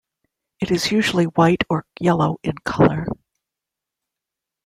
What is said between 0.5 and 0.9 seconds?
It